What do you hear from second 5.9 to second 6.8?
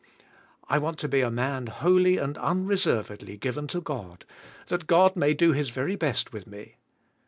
best with me."